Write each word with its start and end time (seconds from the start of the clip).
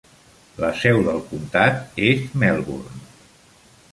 La 0.63 0.69
seu 0.83 1.01
del 1.07 1.19
comtat 1.33 2.01
és 2.11 2.25
Melbourne. 2.45 3.05